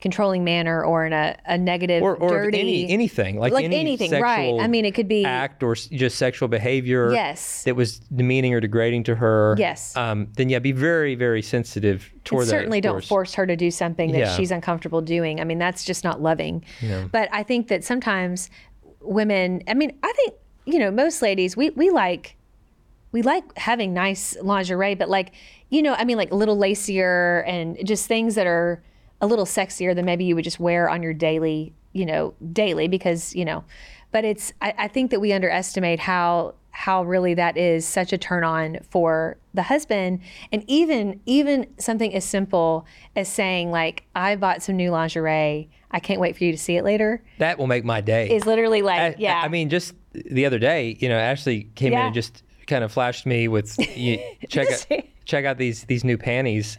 controlling 0.00 0.44
manner 0.44 0.82
or 0.84 1.04
in 1.04 1.12
a, 1.12 1.36
a 1.46 1.58
negative, 1.58 2.02
Or, 2.02 2.16
or 2.16 2.44
dirty, 2.44 2.58
any 2.58 2.90
anything 2.90 3.38
like, 3.38 3.52
like 3.52 3.64
any 3.64 3.76
anything, 3.76 4.10
right? 4.20 4.58
I 4.60 4.66
mean, 4.66 4.84
it 4.84 4.94
could 4.94 5.08
be 5.08 5.24
act 5.24 5.62
or 5.62 5.74
just 5.74 6.16
sexual 6.16 6.48
behavior 6.48 7.12
Yes. 7.12 7.64
that 7.64 7.76
was 7.76 7.98
demeaning 7.98 8.54
or 8.54 8.60
degrading 8.60 9.04
to 9.04 9.14
her. 9.16 9.54
Yes. 9.58 9.94
Um, 9.96 10.28
then 10.36 10.48
yeah, 10.48 10.58
be 10.58 10.72
very 10.72 11.14
very 11.14 11.42
sensitive 11.42 12.10
toward 12.24 12.46
that. 12.46 12.50
certainly 12.50 12.80
don't 12.80 12.94
course. 12.94 13.06
force 13.08 13.34
her 13.34 13.46
to 13.46 13.56
do 13.56 13.70
something 13.70 14.12
that 14.12 14.18
Yeah. 14.18 14.36
she's 14.36 14.50
uncomfortable 14.50 15.02
doing. 15.02 15.40
I 15.40 15.44
mean, 15.44 15.58
that's 15.58 15.84
just 15.84 16.02
not 16.04 16.22
loving. 16.22 16.64
But 17.12 17.28
I 17.32 17.42
think 17.42 17.68
that 17.68 17.84
sometimes 17.84 18.48
women, 19.00 19.62
I 19.68 19.74
mean, 19.74 19.96
I 20.02 20.12
think, 20.16 20.34
you 20.66 20.78
know, 20.78 20.90
most 20.90 21.22
ladies, 21.22 21.56
we, 21.56 21.70
we 21.70 21.90
like, 21.90 22.36
we 23.12 23.22
like 23.22 23.44
having 23.58 23.92
nice 23.92 24.36
lingerie, 24.42 24.94
but 24.94 25.08
like, 25.08 25.32
you 25.68 25.82
know, 25.82 25.94
I 25.94 26.04
mean, 26.04 26.16
like 26.16 26.30
a 26.30 26.36
little 26.36 26.56
lacier 26.56 27.40
and 27.46 27.76
just 27.84 28.06
things 28.06 28.34
that 28.36 28.46
are 28.46 28.82
a 29.20 29.26
little 29.26 29.44
sexier 29.44 29.94
than 29.94 30.04
maybe 30.04 30.24
you 30.24 30.34
would 30.34 30.44
just 30.44 30.60
wear 30.60 30.88
on 30.88 31.02
your 31.02 31.12
daily, 31.12 31.72
you 31.92 32.06
know, 32.06 32.34
daily 32.52 32.88
because, 32.88 33.34
you 33.34 33.44
know, 33.44 33.64
but 34.12 34.24
it's, 34.24 34.52
I, 34.60 34.74
I 34.78 34.88
think 34.88 35.10
that 35.10 35.20
we 35.20 35.32
underestimate 35.32 36.00
how, 36.00 36.54
how 36.72 37.02
really 37.02 37.34
that 37.34 37.56
is 37.56 37.86
such 37.86 38.12
a 38.12 38.18
turn 38.18 38.44
on 38.44 38.78
for 38.88 39.36
the 39.54 39.62
husband. 39.62 40.20
And 40.52 40.64
even, 40.68 41.20
even 41.26 41.66
something 41.78 42.14
as 42.14 42.24
simple 42.24 42.86
as 43.16 43.28
saying 43.28 43.70
like, 43.70 44.04
I 44.14 44.36
bought 44.36 44.62
some 44.62 44.76
new 44.76 44.90
lingerie. 44.90 45.68
I 45.90 46.00
can't 46.00 46.20
wait 46.20 46.36
for 46.36 46.44
you 46.44 46.52
to 46.52 46.58
see 46.58 46.76
it 46.76 46.84
later 46.84 47.22
That 47.38 47.58
will 47.58 47.66
make 47.66 47.84
my 47.84 48.00
day. 48.00 48.30
is 48.30 48.46
literally 48.46 48.82
like, 48.82 49.00
I, 49.00 49.14
yeah. 49.18 49.40
I 49.42 49.48
mean, 49.48 49.68
just 49.68 49.94
the 50.12 50.46
other 50.46 50.58
day, 50.58 50.96
you 51.00 51.08
know, 51.08 51.18
Ashley 51.18 51.64
came 51.74 51.92
in 51.92 51.98
and 51.98 52.14
just 52.14 52.42
kind 52.66 52.84
of 52.84 52.92
flashed 52.92 53.26
me 53.26 53.48
with 53.48 53.76
you, 53.96 54.18
check 54.48 54.70
out 54.70 54.86
check 55.24 55.44
out 55.44 55.58
these 55.58 55.84
these 55.84 56.04
new 56.04 56.16
panties, 56.16 56.78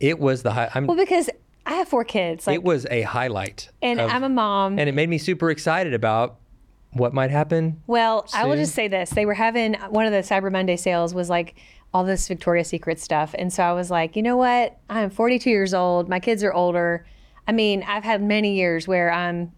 It 0.00 0.18
was 0.18 0.42
the 0.42 0.52
high. 0.52 0.70
I'm, 0.74 0.86
well, 0.86 0.96
because 0.96 1.28
I 1.66 1.74
have 1.74 1.88
four 1.88 2.04
kids, 2.04 2.46
like, 2.46 2.54
it 2.54 2.62
was 2.62 2.86
a 2.90 3.02
highlight, 3.02 3.70
and 3.82 4.00
of- 4.00 4.10
I'm 4.10 4.24
a 4.24 4.28
mom. 4.28 4.78
and 4.78 4.88
it 4.88 4.94
made 4.94 5.08
me 5.08 5.18
super 5.18 5.50
excited 5.50 5.94
about 5.94 6.36
what 6.92 7.12
might 7.12 7.30
happen. 7.30 7.82
Well, 7.86 8.26
I 8.32 8.46
will 8.46 8.56
just 8.56 8.74
say 8.74 8.88
this: 8.88 9.10
they 9.10 9.26
were 9.26 9.34
having 9.34 9.74
one 9.90 10.06
of 10.06 10.12
the 10.12 10.18
Cyber 10.18 10.50
Monday 10.50 10.76
sales 10.76 11.14
was 11.14 11.28
like 11.28 11.56
all 11.92 12.04
this 12.04 12.28
Victoria's 12.28 12.68
Secret 12.68 12.98
stuff, 13.00 13.34
and 13.38 13.52
so 13.52 13.62
I 13.62 13.72
was 13.72 13.90
like, 13.90 14.16
you 14.16 14.22
know 14.22 14.36
what? 14.36 14.78
I'm 14.88 15.10
42 15.10 15.48
years 15.50 15.74
old. 15.74 16.08
My 16.08 16.20
kids 16.20 16.42
are 16.44 16.52
older. 16.52 17.06
I 17.46 17.52
mean, 17.52 17.82
I've 17.86 18.04
had 18.04 18.22
many 18.22 18.54
years 18.54 18.86
where 18.86 19.10
I'm 19.10 19.52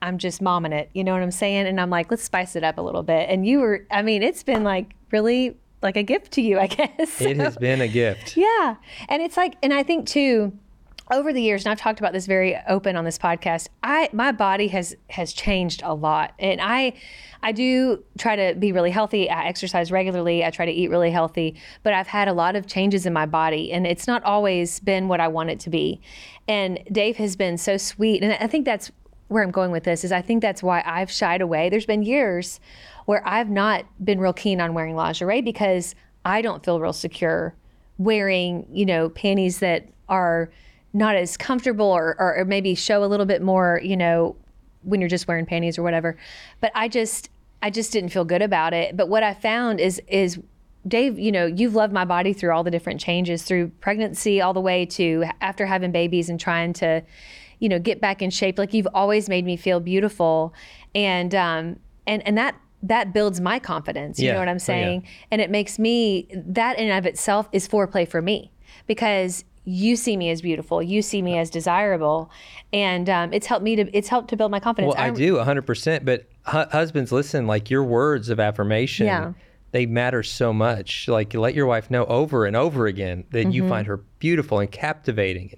I'm 0.00 0.18
just 0.18 0.40
momming 0.42 0.72
it. 0.72 0.90
You 0.94 1.04
know 1.04 1.12
what 1.12 1.22
I'm 1.22 1.30
saying? 1.30 1.66
And 1.68 1.80
I'm 1.80 1.90
like, 1.90 2.10
let's 2.10 2.24
spice 2.24 2.56
it 2.56 2.64
up 2.64 2.76
a 2.78 2.82
little 2.82 3.04
bit. 3.04 3.28
And 3.30 3.46
you 3.46 3.60
were, 3.60 3.86
I 3.90 4.02
mean, 4.02 4.22
it's 4.24 4.42
been 4.42 4.64
like 4.64 4.94
really 5.12 5.56
like 5.82 5.96
a 5.96 6.02
gift 6.02 6.32
to 6.32 6.42
you, 6.42 6.58
I 6.58 6.66
guess. 6.68 7.20
It 7.20 7.36
has 7.38 7.56
been 7.56 7.80
a 7.80 7.88
gift. 7.88 8.36
Yeah. 8.42 8.76
And 9.08 9.22
it's 9.22 9.36
like, 9.36 9.56
and 9.62 9.72
I 9.72 9.82
think 9.82 10.06
too, 10.06 10.52
over 11.10 11.32
the 11.32 11.42
years, 11.42 11.64
and 11.64 11.72
I've 11.72 11.78
talked 11.78 12.00
about 12.00 12.12
this 12.12 12.26
very 12.26 12.56
open 12.68 12.96
on 12.96 13.04
this 13.04 13.18
podcast, 13.18 13.68
I 13.82 14.08
my 14.12 14.32
body 14.32 14.68
has 14.68 14.96
has 15.10 15.32
changed 15.32 15.82
a 15.84 15.94
lot. 15.94 16.32
And 16.38 16.60
I 16.60 16.94
I 17.42 17.52
do 17.52 18.02
try 18.18 18.36
to 18.36 18.54
be 18.58 18.72
really 18.72 18.90
healthy. 18.90 19.28
I 19.28 19.44
exercise 19.46 19.92
regularly. 19.92 20.44
I 20.44 20.50
try 20.50 20.64
to 20.64 20.72
eat 20.72 20.90
really 20.90 21.10
healthy, 21.10 21.56
but 21.82 21.92
I've 21.92 22.06
had 22.06 22.28
a 22.28 22.32
lot 22.32 22.56
of 22.56 22.66
changes 22.66 23.04
in 23.04 23.12
my 23.12 23.26
body 23.26 23.72
and 23.72 23.86
it's 23.86 24.06
not 24.06 24.22
always 24.24 24.80
been 24.80 25.08
what 25.08 25.20
I 25.20 25.28
want 25.28 25.50
it 25.50 25.60
to 25.60 25.70
be. 25.70 26.00
And 26.48 26.80
Dave 26.90 27.16
has 27.16 27.36
been 27.36 27.58
so 27.58 27.76
sweet. 27.76 28.22
And 28.22 28.32
I 28.32 28.46
think 28.46 28.64
that's 28.64 28.90
where 29.28 29.42
I'm 29.42 29.50
going 29.50 29.70
with 29.70 29.84
this 29.84 30.04
is 30.04 30.12
I 30.12 30.22
think 30.22 30.42
that's 30.42 30.62
why 30.62 30.82
I've 30.86 31.10
shied 31.10 31.40
away. 31.40 31.68
There's 31.68 31.86
been 31.86 32.02
years 32.02 32.60
where 33.06 33.26
I've 33.26 33.50
not 33.50 33.84
been 34.04 34.20
real 34.20 34.32
keen 34.32 34.60
on 34.60 34.74
wearing 34.74 34.94
lingerie 34.94 35.42
because 35.42 35.94
I 36.24 36.42
don't 36.42 36.64
feel 36.64 36.80
real 36.80 36.92
secure 36.92 37.54
wearing, 37.98 38.66
you 38.72 38.86
know, 38.86 39.08
panties 39.10 39.58
that 39.58 39.88
are 40.08 40.50
not 40.92 41.16
as 41.16 41.36
comfortable 41.36 41.86
or, 41.86 42.16
or, 42.18 42.44
maybe 42.44 42.74
show 42.74 43.02
a 43.02 43.06
little 43.06 43.24
bit 43.24 43.40
more, 43.40 43.80
you 43.82 43.96
know, 43.96 44.36
when 44.82 45.00
you're 45.00 45.08
just 45.08 45.26
wearing 45.26 45.46
panties 45.46 45.78
or 45.78 45.82
whatever. 45.82 46.16
But 46.60 46.72
I 46.74 46.88
just 46.88 47.30
I 47.62 47.70
just 47.70 47.92
didn't 47.92 48.10
feel 48.10 48.24
good 48.24 48.42
about 48.42 48.74
it. 48.74 48.96
But 48.96 49.08
what 49.08 49.22
I 49.22 49.34
found 49.34 49.80
is 49.80 50.02
is 50.08 50.38
Dave, 50.86 51.18
you 51.18 51.30
know, 51.30 51.46
you've 51.46 51.76
loved 51.76 51.92
my 51.92 52.04
body 52.04 52.32
through 52.32 52.52
all 52.52 52.64
the 52.64 52.70
different 52.70 53.00
changes 53.00 53.44
through 53.44 53.68
pregnancy 53.80 54.40
all 54.40 54.52
the 54.52 54.60
way 54.60 54.84
to 54.86 55.24
after 55.40 55.64
having 55.64 55.92
babies 55.92 56.28
and 56.28 56.40
trying 56.40 56.72
to, 56.74 57.02
you 57.60 57.68
know, 57.68 57.78
get 57.78 58.00
back 58.00 58.20
in 58.20 58.30
shape. 58.30 58.58
Like 58.58 58.74
you've 58.74 58.88
always 58.92 59.28
made 59.28 59.44
me 59.44 59.56
feel 59.56 59.78
beautiful. 59.78 60.52
And 60.94 61.34
um 61.34 61.78
and 62.06 62.26
and 62.26 62.36
that 62.36 62.56
that 62.82 63.12
builds 63.12 63.40
my 63.40 63.58
confidence. 63.58 64.18
You 64.18 64.26
Yeah. 64.26 64.32
know 64.34 64.38
what 64.40 64.48
I'm 64.48 64.52
Oh, 64.54 64.54
yeah. 64.54 64.58
saying? 64.58 65.06
And 65.30 65.40
it 65.40 65.50
makes 65.50 65.78
me 65.78 66.26
that 66.34 66.78
in 66.78 66.88
and 66.88 66.98
of 66.98 67.06
itself 67.06 67.48
is 67.52 67.68
foreplay 67.68 68.06
for 68.08 68.20
me 68.22 68.50
because 68.86 69.44
you 69.64 69.94
see 69.94 70.16
me 70.16 70.28
as 70.30 70.42
beautiful, 70.42 70.82
you 70.82 71.00
see 71.02 71.22
me 71.22 71.38
as 71.38 71.48
desirable, 71.48 72.28
and 72.72 73.08
um, 73.08 73.32
it's 73.32 73.46
helped 73.46 73.62
me 73.62 73.76
to 73.76 73.88
it's 73.96 74.08
helped 74.08 74.28
to 74.30 74.36
build 74.36 74.50
my 74.50 74.58
confidence. 74.58 74.94
Well, 74.94 75.00
I 75.00 75.06
I'm- 75.06 75.14
do 75.14 75.36
100%. 75.36 76.04
But 76.04 76.26
hu- 76.46 76.64
husbands, 76.70 77.12
listen, 77.12 77.46
like 77.46 77.70
your 77.70 77.84
words 77.84 78.28
of 78.28 78.40
affirmation, 78.40 79.06
Yeah. 79.06 79.32
they 79.70 79.86
matter 79.86 80.24
so 80.24 80.52
much. 80.52 81.06
Like 81.06 81.32
let 81.34 81.54
your 81.54 81.66
wife 81.66 81.90
know 81.92 82.04
over 82.06 82.44
and 82.46 82.56
over 82.56 82.86
again 82.88 83.22
that 83.30 83.42
Mm-hmm. 83.42 83.50
you 83.52 83.68
find 83.68 83.86
her 83.86 83.98
beautiful 84.18 84.58
and 84.58 84.68
captivating 84.70 85.54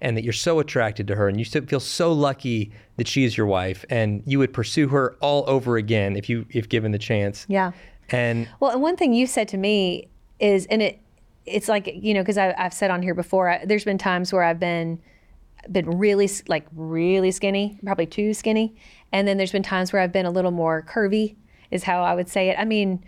and, 0.00 0.16
that 0.16 0.24
you're 0.24 0.32
so 0.32 0.58
attracted 0.58 1.06
to 1.08 1.14
her 1.14 1.28
and 1.28 1.38
you 1.38 1.44
feel 1.44 1.80
so 1.80 2.12
lucky 2.12 2.72
that 2.96 3.08
she 3.08 3.24
is 3.24 3.36
your 3.36 3.46
wife 3.46 3.84
and 3.90 4.22
you 4.26 4.38
would 4.38 4.52
pursue 4.52 4.88
her 4.88 5.16
all 5.20 5.44
over 5.46 5.76
again 5.76 6.16
if 6.16 6.28
you 6.28 6.46
if 6.50 6.68
given 6.68 6.92
the 6.92 6.98
chance. 6.98 7.46
Yeah. 7.48 7.72
And 8.10 8.48
Well, 8.60 8.70
and 8.70 8.82
one 8.82 8.96
thing 8.96 9.12
you 9.12 9.26
said 9.26 9.48
to 9.48 9.56
me 9.56 10.08
is, 10.38 10.66
and 10.66 10.82
it, 10.82 11.00
it's 11.44 11.68
like 11.68 11.90
you 11.94 12.14
know, 12.14 12.20
because 12.20 12.38
I've 12.38 12.74
said 12.74 12.90
on 12.90 13.02
here 13.02 13.14
before, 13.14 13.50
I, 13.50 13.64
there's 13.64 13.84
been 13.84 13.98
times 13.98 14.32
where 14.32 14.42
I've 14.42 14.60
been, 14.60 15.00
been 15.70 15.98
really 15.98 16.28
like 16.48 16.66
really 16.74 17.30
skinny, 17.30 17.78
probably 17.84 18.06
too 18.06 18.34
skinny, 18.34 18.74
and 19.12 19.26
then 19.26 19.36
there's 19.36 19.52
been 19.52 19.62
times 19.62 19.92
where 19.92 20.02
I've 20.02 20.12
been 20.12 20.26
a 20.26 20.30
little 20.30 20.50
more 20.50 20.82
curvy, 20.82 21.36
is 21.70 21.84
how 21.84 22.02
I 22.02 22.14
would 22.14 22.28
say 22.28 22.50
it. 22.50 22.58
I 22.58 22.64
mean, 22.64 23.04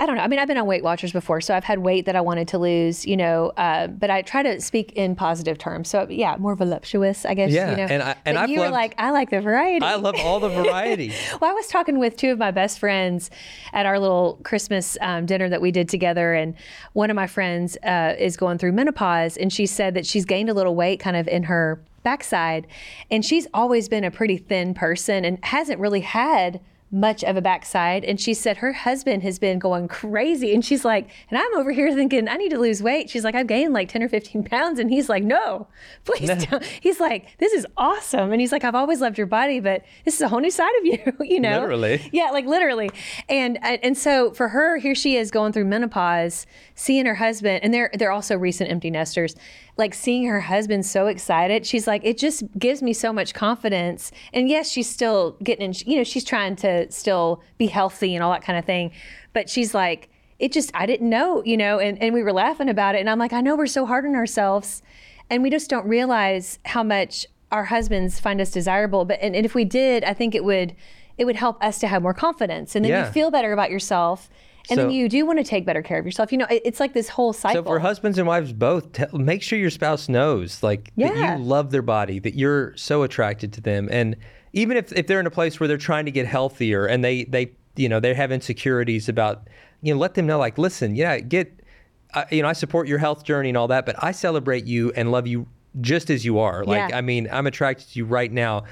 I 0.00 0.06
don't 0.06 0.16
know. 0.16 0.22
I 0.22 0.28
mean, 0.28 0.38
I've 0.38 0.48
been 0.48 0.56
on 0.56 0.66
Weight 0.66 0.82
Watchers 0.82 1.12
before, 1.12 1.42
so 1.42 1.54
I've 1.54 1.62
had 1.64 1.80
weight 1.80 2.06
that 2.06 2.16
I 2.16 2.22
wanted 2.22 2.48
to 2.48 2.58
lose, 2.58 3.04
you 3.06 3.18
know. 3.18 3.52
Uh, 3.58 3.86
but 3.86 4.08
I 4.08 4.22
try 4.22 4.42
to 4.42 4.58
speak 4.60 4.92
in 4.92 5.14
positive 5.14 5.58
terms. 5.58 5.90
So 5.90 6.06
yeah, 6.08 6.36
more 6.38 6.56
voluptuous, 6.56 7.26
I 7.26 7.34
guess. 7.34 7.50
Yeah, 7.52 7.70
you 7.72 7.76
know. 7.76 7.82
and 7.84 8.02
I- 8.02 8.16
and 8.24 8.50
you 8.50 8.60
were 8.60 8.70
like, 8.70 8.94
I 8.96 9.10
like 9.10 9.28
the 9.28 9.42
variety. 9.42 9.84
I 9.84 9.96
love 9.96 10.14
all 10.18 10.40
the 10.40 10.48
variety. 10.62 11.12
Well, 11.40 11.50
I 11.50 11.54
was 11.54 11.66
talking 11.66 11.98
with 11.98 12.16
two 12.16 12.32
of 12.32 12.38
my 12.38 12.50
best 12.50 12.78
friends 12.78 13.30
at 13.74 13.84
our 13.84 13.98
little 13.98 14.38
Christmas 14.42 14.96
um, 15.02 15.26
dinner 15.26 15.50
that 15.50 15.60
we 15.60 15.70
did 15.70 15.88
together, 15.88 16.32
and 16.32 16.54
one 16.94 17.10
of 17.10 17.14
my 17.14 17.26
friends 17.26 17.76
uh, 17.84 18.14
is 18.18 18.38
going 18.38 18.56
through 18.56 18.72
menopause, 18.72 19.36
and 19.36 19.52
she 19.52 19.66
said 19.66 19.92
that 19.94 20.06
she's 20.06 20.24
gained 20.24 20.48
a 20.48 20.54
little 20.54 20.74
weight 20.74 20.98
kind 21.00 21.16
of 21.16 21.28
in 21.28 21.42
her 21.42 21.78
backside, 22.04 22.66
and 23.10 23.22
she's 23.22 23.46
always 23.52 23.86
been 23.86 24.04
a 24.04 24.10
pretty 24.10 24.38
thin 24.38 24.72
person 24.72 25.26
and 25.26 25.38
hasn't 25.44 25.78
really 25.78 26.00
had 26.00 26.58
much 26.92 27.22
of 27.22 27.36
a 27.36 27.40
backside. 27.40 28.04
And 28.04 28.20
she 28.20 28.34
said 28.34 28.58
her 28.58 28.72
husband 28.72 29.22
has 29.22 29.38
been 29.38 29.58
going 29.58 29.88
crazy. 29.88 30.52
And 30.54 30.64
she's 30.64 30.84
like 30.84 31.08
and 31.30 31.38
i'm 31.38 31.56
over 31.56 31.70
here 31.70 31.94
thinking 31.94 32.28
i 32.28 32.36
need 32.36 32.50
to 32.50 32.58
lose 32.58 32.82
weight. 32.82 33.10
She's 33.10 33.24
like 33.24 33.34
i've 33.34 33.46
gained 33.46 33.72
like 33.72 33.88
10 33.88 34.02
or 34.02 34.08
15 34.08 34.44
pounds. 34.44 34.78
And 34.78 34.90
he's 34.90 35.08
like 35.08 35.22
no 35.22 35.68
please 36.04 36.28
don't. 36.46 36.64
He's 36.64 37.00
like 37.00 37.38
this 37.38 37.52
is 37.52 37.66
awesome. 37.76 38.32
And 38.32 38.40
he's 38.40 38.52
like 38.52 38.64
i've 38.64 38.74
always 38.74 39.00
loved 39.00 39.18
your 39.18 39.26
body 39.26 39.60
but 39.60 39.84
this 40.04 40.14
is 40.14 40.20
a 40.20 40.28
whole 40.28 40.40
new 40.40 40.50
side 40.50 40.72
of 40.78 40.84
you 40.86 41.12
you 41.20 41.40
know? 41.40 41.60
Literally. 41.60 42.08
yeah 42.12 42.30
like 42.30 42.46
literally. 42.46 42.90
And 43.28 43.58
and 43.64 43.96
so 43.96 44.32
for 44.32 44.48
her 44.48 44.78
here 44.78 44.94
she 44.94 45.16
is 45.16 45.30
going 45.30 45.52
through 45.52 45.66
menopause 45.66 46.46
seeing 46.74 47.06
her 47.06 47.14
husband 47.14 47.62
and 47.62 47.72
they're 47.72 47.90
they're 47.94 48.12
also 48.12 48.36
recent 48.36 48.70
empty 48.70 48.90
nesters 48.90 49.36
like 49.80 49.94
seeing 49.94 50.24
her 50.26 50.40
husband 50.40 50.86
so 50.86 51.08
excited 51.08 51.66
she's 51.66 51.88
like 51.88 52.02
it 52.04 52.16
just 52.16 52.44
gives 52.56 52.82
me 52.82 52.92
so 52.92 53.12
much 53.12 53.34
confidence. 53.34 54.12
And 54.32 54.48
yes 54.48 54.70
she's 54.70 54.88
still 54.88 55.36
getting 55.42 55.66
in 55.66 55.74
you 55.84 55.96
know 55.96 56.04
she's 56.04 56.24
trying 56.24 56.54
to 56.56 56.90
still 56.92 57.42
be 57.58 57.66
healthy 57.66 58.14
and 58.14 58.22
all 58.22 58.30
that 58.30 58.44
kind 58.44 58.58
of 58.58 58.64
thing. 58.64 58.92
But 59.32 59.50
she's 59.50 59.74
like 59.74 60.08
it 60.38 60.52
just 60.52 60.70
i 60.74 60.86
didn't 60.86 61.08
know 61.08 61.42
you 61.44 61.56
know 61.56 61.78
and, 61.78 62.00
and 62.02 62.14
we 62.14 62.22
were 62.22 62.32
laughing 62.32 62.68
about 62.68 62.94
it 62.94 62.98
and 62.98 63.10
i'm 63.10 63.18
like 63.18 63.32
i 63.32 63.40
know 63.40 63.54
we're 63.54 63.66
so 63.66 63.84
hard 63.84 64.06
on 64.06 64.14
ourselves 64.14 64.82
and 65.28 65.42
we 65.42 65.50
just 65.50 65.68
don't 65.68 65.86
realize 65.86 66.58
how 66.64 66.82
much 66.82 67.26
our 67.52 67.64
husbands 67.64 68.20
find 68.20 68.40
us 68.40 68.50
desirable. 68.50 69.04
But 69.04 69.18
and, 69.20 69.34
and 69.34 69.44
if 69.44 69.54
we 69.54 69.64
did 69.64 70.04
i 70.04 70.14
think 70.14 70.34
it 70.34 70.44
would 70.44 70.74
it 71.20 71.26
would 71.26 71.36
help 71.36 71.62
us 71.62 71.78
to 71.78 71.86
have 71.86 72.02
more 72.02 72.14
confidence 72.14 72.74
and 72.74 72.84
then 72.84 72.90
Yeah. 72.90 73.06
you 73.06 73.12
feel 73.12 73.30
better 73.30 73.52
about 73.52 73.70
yourself 73.70 74.28
and 74.70 74.78
then 74.78 74.90
you 74.90 75.08
do 75.08 75.24
want 75.26 75.38
to 75.38 75.44
take 75.44 75.64
better 75.66 75.82
care 75.82 75.98
of 75.98 76.04
yourself 76.04 76.32
you 76.32 76.38
know 76.38 76.46
it- 76.50 76.62
it's 76.64 76.80
like 76.80 76.94
this 76.94 77.08
whole 77.10 77.32
cycle 77.32 77.62
So 77.62 77.68
for 77.68 77.78
husbands 77.78 78.16
and 78.18 78.26
wives 78.26 78.52
both, 78.52 78.92
tell, 78.92 79.08
make 79.12 79.42
sure 79.42 79.58
your 79.58 79.70
spouse 79.70 80.08
knows 80.08 80.62
like 80.62 80.90
Yeah. 80.96 81.08
that 81.12 81.38
you 81.38 81.44
love 81.44 81.70
their 81.70 81.82
body, 81.82 82.18
that 82.20 82.34
you're 82.34 82.74
so 82.76 83.02
attracted 83.02 83.52
to 83.54 83.60
them, 83.60 83.88
and 83.92 84.16
even 84.52 84.76
if, 84.76 84.92
if 84.92 85.06
they're 85.06 85.20
in 85.20 85.26
a 85.26 85.30
place 85.30 85.60
where 85.60 85.68
they're 85.68 85.76
trying 85.76 86.06
to 86.06 86.10
get 86.10 86.26
healthier 86.26 86.86
and 86.86 87.04
they 87.04 87.24
they 87.24 87.52
you 87.76 87.88
know 87.88 88.00
they 88.00 88.14
have 88.14 88.32
insecurities 88.32 89.08
about 89.08 89.46
you 89.82 89.92
know 89.94 90.00
let 90.00 90.14
them 90.14 90.26
know 90.26 90.38
like 90.38 90.56
listen 90.58 90.96
yeah 90.96 91.18
get 91.20 91.52
I 92.14 92.24
you 92.30 92.42
know 92.42 92.48
I 92.48 92.52
support 92.54 92.88
your 92.88 92.98
health 92.98 93.24
journey 93.24 93.50
and 93.50 93.56
all 93.58 93.68
that, 93.68 93.84
but 93.86 93.94
I 94.02 94.12
celebrate 94.12 94.64
you 94.66 94.90
and 94.96 95.12
love 95.12 95.26
you 95.26 95.46
just 95.80 96.10
as 96.10 96.24
you 96.24 96.38
are. 96.38 96.64
Like 96.64 96.90
Yeah. 96.90 96.96
I 96.98 97.00
mean 97.02 97.28
I'm 97.30 97.46
attracted 97.46 97.88
to 97.90 97.98
you 97.98 98.04
right 98.04 98.32
now, 98.32 98.64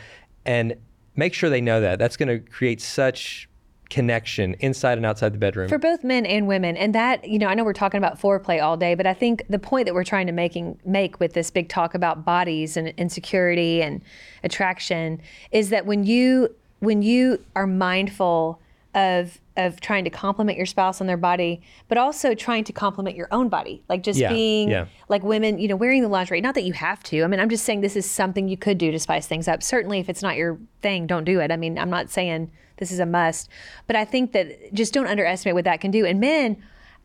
and 0.45 0.75
make 1.19 1.35
sure 1.35 1.51
they 1.51 1.61
know 1.61 1.81
that. 1.81 1.99
That's 1.99 2.17
going 2.17 2.29
to 2.29 2.39
create 2.39 2.81
such 2.81 3.49
connection 3.91 4.55
inside 4.61 4.99
and 4.99 5.07
outside 5.07 5.33
the 5.33 5.39
bedroom. 5.39 5.67
for 5.67 5.79
both 5.79 6.05
men 6.05 6.27
and 6.27 6.47
women 6.47 6.77
and 6.77 6.95
that 6.95 7.27
you 7.27 7.39
know 7.39 7.47
i 7.47 7.55
know 7.55 7.65
we're 7.65 7.73
talking 7.73 7.97
about 7.97 8.21
foreplay 8.21 8.63
all 8.63 8.77
day 8.77 8.95
but 8.95 9.07
i 9.07 9.15
think 9.15 9.43
the 9.49 9.59
point 9.59 9.87
that 9.87 9.95
we're 9.95 10.05
trying 10.05 10.27
to 10.27 10.33
making 10.33 10.79
make 10.85 11.19
with 11.21 11.33
this 11.33 11.51
big 11.51 11.71
talk 11.71 11.95
about 11.95 12.23
bodies 12.23 12.77
and 12.77 12.89
insecurity 12.99 13.81
and 13.81 14.03
attraction 14.45 15.19
is 15.53 15.71
that 15.71 15.87
when 15.87 16.05
you 16.05 16.55
when 16.81 17.01
you 17.01 17.43
are 17.57 17.67
mindful 17.67 18.61
of 18.95 19.41
of 19.59 19.81
trying 19.81 20.05
to 20.05 20.11
compliment 20.11 20.57
your 20.57 20.65
spouse 20.67 21.01
on 21.03 21.07
their 21.07 21.17
body 21.19 21.61
but 21.89 21.99
also 21.99 22.35
trying 22.35 22.65
to 22.65 22.73
compliment 22.73 23.15
your 23.17 23.29
own 23.33 23.49
body 23.51 23.83
like 23.89 24.03
just 24.03 24.19
Yeah, 24.19 24.33
being 24.33 24.71
yeah. 24.71 24.87
like 25.11 25.23
women, 25.23 25.59
you 25.59 25.69
know, 25.69 25.77
wearing 25.77 26.01
the 26.01 26.09
lingerie. 26.09 26.41
Not 26.41 26.55
that 26.55 26.63
you 26.65 26.73
have 26.73 27.03
to. 27.05 27.23
I 27.23 27.27
mean, 27.27 27.41
I'm 27.41 27.51
just 27.51 27.65
saying 27.65 27.83
this 27.83 27.97
is 27.97 28.11
something 28.11 28.49
you 28.49 28.57
could 28.57 28.79
do 28.79 28.91
to 28.91 28.99
spice 28.99 29.27
things 29.27 29.47
up. 29.49 29.63
Certainly, 29.63 29.99
if 29.99 30.09
it's 30.09 30.23
not 30.23 30.37
your 30.37 30.59
thing, 30.81 31.07
don't 31.07 31.25
do 31.25 31.41
it. 31.41 31.51
I 31.51 31.57
mean, 31.57 31.79
I'm 31.79 31.91
not 31.91 32.09
saying 32.09 32.51
this 32.79 32.91
is 32.93 33.01
a 33.01 33.07
must, 33.07 33.51
but 33.87 33.97
I 33.97 34.05
think 34.05 34.33
that 34.33 34.73
just 34.73 34.95
don't 34.95 35.09
underestimate 35.09 35.55
what 35.55 35.65
that 35.65 35.81
can 35.81 35.91
do. 35.91 36.07
And 36.07 36.21
men, 36.21 36.57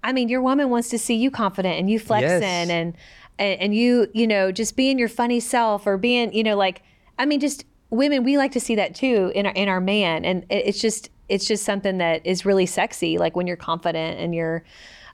I 0.03 0.13
mean, 0.13 0.29
your 0.29 0.41
woman 0.41 0.69
wants 0.69 0.89
to 0.89 0.99
see 0.99 1.15
you 1.15 1.31
confident 1.31 1.79
and 1.79 1.89
you 1.89 1.99
flexing 1.99 2.41
Yes. 2.41 2.69
and, 2.69 2.71
and 2.71 2.93
and 3.39 3.75
you, 3.75 4.07
you 4.13 4.27
know, 4.27 4.51
just 4.51 4.75
being 4.75 4.99
your 4.99 5.09
funny 5.09 5.39
self 5.39 5.87
or 5.87 5.97
being, 5.97 6.31
you 6.33 6.43
know, 6.43 6.55
like 6.55 6.83
I 7.17 7.25
mean, 7.25 7.39
just 7.39 7.65
women, 7.89 8.23
we 8.23 8.37
like 8.37 8.51
to 8.51 8.59
see 8.59 8.75
that 8.75 8.93
too 8.93 9.31
in 9.33 9.47
our 9.47 9.53
in 9.53 9.67
our 9.69 9.81
man, 9.81 10.23
and 10.23 10.45
it's 10.51 10.79
just 10.79 11.09
it's 11.29 11.45
just 11.45 11.63
something 11.63 11.97
that 11.97 12.25
is 12.25 12.45
really 12.45 12.65
sexy, 12.65 13.17
like 13.17 13.35
when 13.35 13.47
you're 13.47 13.57
confident 13.57 14.19
and 14.19 14.33
you're. 14.33 14.63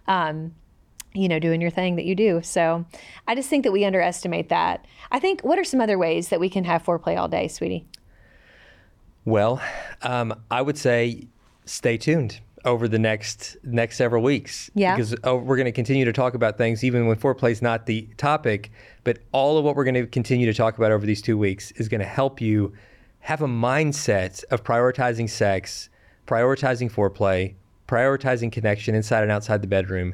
Um, 0.08 0.56
you 1.16 1.28
know, 1.28 1.39
doing 1.39 1.60
your 1.60 1.72
thing 1.72 1.96
that 1.96 2.06
you 2.06 2.13
do. 2.13 2.39
So 2.44 2.86
I 3.28 3.34
just 3.34 3.50
think 3.50 3.63
that 3.63 3.72
we 3.72 3.84
underestimate 3.84 4.50
that. 4.50 4.86
I 5.12 5.20
think, 5.20 5.42
what 5.42 5.58
are 5.58 5.63
some 5.63 5.82
other 5.82 5.98
ways 5.98 6.30
that 6.30 6.39
we 6.39 6.50
can 6.50 6.63
have 6.66 6.84
foreplay 6.84 7.18
all 7.18 7.28
day, 7.28 7.48
sweetie? 7.48 7.88
Well, 9.25 9.60
um, 10.04 10.39
I 10.51 10.62
would 10.62 10.78
say 10.78 11.28
stay 11.66 11.98
tuned 11.98 12.42
over 12.66 12.88
the 12.88 13.00
next 13.00 13.58
next 13.63 13.98
several 13.98 14.24
weeks. 14.24 14.70
Yeah. 14.74 14.96
Because 14.96 15.16
oh, 15.24 15.36
we're 15.36 15.56
going 15.56 15.66
to 15.66 15.72
continue 15.72 16.06
to 16.06 16.13
talk 16.13 16.34
about 16.34 16.58
things 16.58 16.84
even 16.84 17.08
when 17.08 17.18
foreplay 17.18 17.51
is 17.51 17.62
not 17.62 17.86
the 17.86 18.08
topic. 18.18 18.72
But 19.04 19.20
all 19.32 19.58
of 19.58 19.66
what 19.66 19.75
we're 19.75 19.84
going 19.86 19.96
to 19.96 20.08
continue 20.08 20.46
to 20.46 20.54
talk 20.54 20.78
about 20.78 20.92
over 20.92 21.06
these 21.06 21.22
two 21.22 21.38
weeks 21.38 21.72
is 21.72 21.88
going 21.88 22.01
to 22.01 22.08
help 22.08 22.42
you 22.42 22.74
have 23.20 23.42
a 23.42 23.48
mindset 23.48 24.44
of 24.46 24.63
prioritizing 24.63 25.30
sex, 25.30 25.89
prioritizing 26.30 26.92
foreplay, 26.92 27.56
prioritizing 27.88 28.52
connection 28.52 28.94
inside 28.94 29.24
and 29.24 29.32
outside 29.32 29.62
the 29.64 29.68
bedroom. 29.68 30.14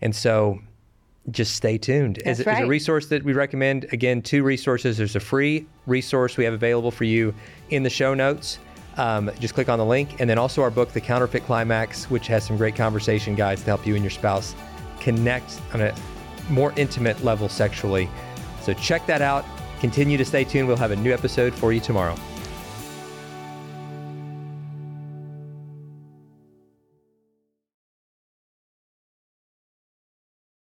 And 0.00 0.14
so 0.14 0.60
just 1.32 1.56
stay 1.56 1.76
tuned. 1.76 2.18
As, 2.24 2.38
That's 2.38 2.60
as 2.60 2.64
a 2.64 2.66
resource 2.68 3.06
that 3.08 3.24
we 3.24 3.32
recommend, 3.32 3.86
again, 3.92 4.22
two 4.22 4.44
resources. 4.44 4.96
There's 4.96 5.16
a 5.16 5.20
free 5.20 5.66
resource 5.86 6.36
we 6.36 6.44
have 6.44 6.54
available 6.54 6.92
for 6.92 7.02
you 7.02 7.34
in 7.70 7.82
the 7.82 7.90
show 7.90 8.14
notes. 8.14 8.60
Um, 8.96 9.30
just 9.40 9.54
click 9.54 9.68
on 9.68 9.78
the 9.78 9.84
link. 9.84 10.20
And 10.20 10.30
then 10.30 10.38
also 10.38 10.62
our 10.62 10.70
book, 10.70 10.92
The 10.92 11.00
Counterfeit 11.00 11.44
Climax, 11.44 12.08
which 12.10 12.28
has 12.28 12.46
some 12.46 12.56
great 12.56 12.76
conversation 12.76 13.34
guides 13.34 13.62
to 13.62 13.66
help 13.66 13.84
you 13.86 13.94
and 13.96 14.04
your 14.04 14.10
spouse 14.10 14.54
connect 15.00 15.60
on 15.74 15.80
a 15.80 15.94
more 16.48 16.72
intimate 16.76 17.22
level 17.24 17.48
sexually. 17.48 18.08
So 18.62 18.72
check 18.72 19.04
that 19.06 19.20
out. 19.20 19.44
Continue 19.80 20.16
to 20.16 20.24
stay 20.24 20.44
tuned. 20.44 20.68
We'll 20.68 20.76
have 20.76 20.92
a 20.92 20.96
new 20.96 21.12
episode 21.12 21.52
for 21.54 21.72
you 21.72 21.80
tomorrow. 21.80 22.16